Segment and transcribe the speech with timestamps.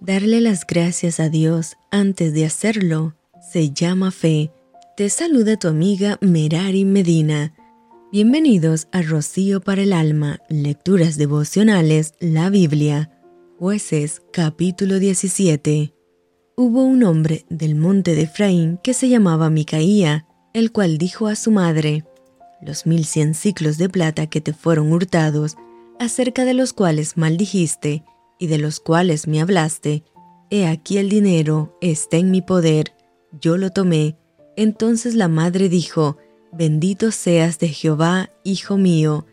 [0.00, 4.52] Darle las gracias a Dios antes de hacerlo se llama fe.
[4.94, 7.54] Te saluda tu amiga Merari Medina.
[8.12, 13.10] Bienvenidos a Rocío para el Alma, Lecturas Devocionales, la Biblia.
[13.58, 15.94] Jueces capítulo 17.
[16.56, 21.36] Hubo un hombre del monte de Efraín que se llamaba Micaía, el cual dijo a
[21.36, 22.04] su madre,
[22.60, 25.56] Los mil cien ciclos de plata que te fueron hurtados,
[25.98, 28.04] acerca de los cuales maldijiste,
[28.38, 30.04] y de los cuales me hablaste,
[30.50, 32.92] he aquí el dinero está en mi poder,
[33.40, 34.16] yo lo tomé.
[34.56, 36.16] Entonces la madre dijo,
[36.52, 39.26] Bendito seas de Jehová, hijo mío.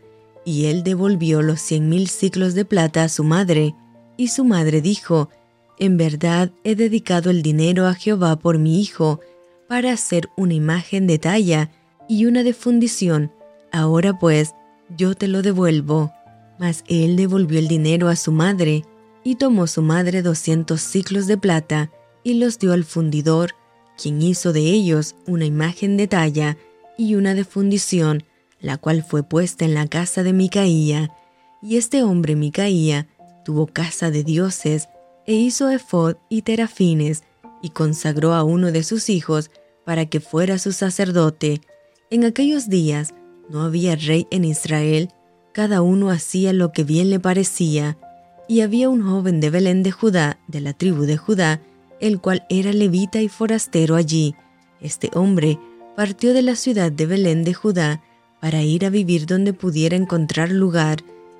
[0.44, 3.74] Y él devolvió los cien mil ciclos de plata a su madre.
[4.16, 5.30] Y su madre dijo,
[5.78, 9.20] En verdad he dedicado el dinero a Jehová por mi hijo,
[9.68, 11.70] para hacer una imagen de talla
[12.08, 13.32] y una de fundición.
[13.72, 14.54] Ahora pues,
[14.96, 16.12] yo te lo devuelvo.
[16.58, 18.84] Mas él devolvió el dinero a su madre
[19.24, 21.90] y tomó su madre doscientos ciclos de plata
[22.22, 23.54] y los dio al fundidor,
[23.96, 26.56] quien hizo de ellos una imagen de talla
[26.96, 28.24] y una de fundición,
[28.60, 31.10] la cual fue puesta en la casa de Micaía.
[31.62, 33.08] Y este hombre Micaía
[33.44, 34.88] tuvo casa de dioses
[35.26, 37.24] e hizo efod y terafines
[37.62, 39.50] y consagró a uno de sus hijos
[39.84, 41.60] para que fuera su sacerdote.
[42.10, 43.14] En aquellos días
[43.48, 45.10] no había rey en Israel,
[45.52, 47.96] cada uno hacía lo que bien le parecía.
[48.46, 51.60] Y había un joven de Belén de Judá, de la tribu de Judá,
[52.00, 54.34] el cual era levita y forastero allí.
[54.80, 55.58] Este hombre
[55.96, 58.02] partió de la ciudad de Belén de Judá
[58.40, 60.98] para ir a vivir donde pudiera encontrar lugar,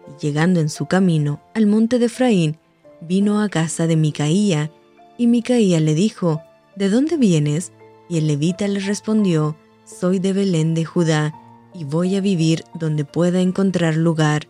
[0.09, 2.57] y llegando en su camino al monte de Efraín,
[3.03, 4.71] vino a casa de Micaía,
[5.19, 6.41] y Micaía le dijo,
[6.77, 7.73] ¿De dónde vienes?
[8.09, 11.35] Y el levita le respondió, Soy de Belén de Judá,
[11.75, 14.49] y voy a vivir donde pueda encontrar lugar.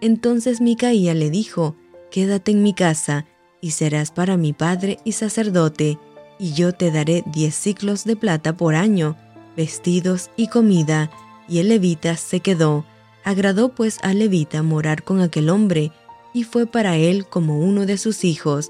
[0.00, 1.76] Entonces Micaía le dijo,
[2.12, 3.26] quédate en mi casa,
[3.60, 5.98] y serás para mi padre y sacerdote,
[6.38, 9.16] y yo te daré diez ciclos de plata por año,
[9.56, 11.10] vestidos y comida.
[11.48, 12.84] Y el levita se quedó.
[13.24, 15.90] Agradó pues al levita morar con aquel hombre,
[16.34, 18.68] y fue para él como uno de sus hijos.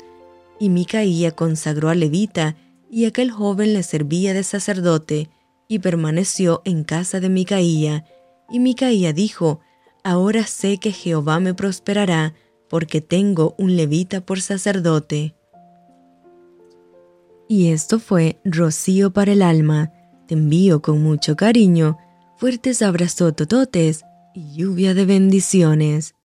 [0.58, 2.56] Y Micaía consagró al levita,
[2.90, 5.30] y aquel joven le servía de sacerdote,
[5.68, 8.04] y permaneció en casa de Micaía.
[8.50, 9.60] Y Micaía dijo,
[10.04, 12.34] Ahora sé que Jehová me prosperará,
[12.72, 15.36] porque tengo un levita por sacerdote.
[17.46, 19.92] Y esto fue Rocío para el alma.
[20.26, 21.98] Te envío con mucho cariño,
[22.38, 26.14] fuertes abrazos tototes y lluvia de bendiciones.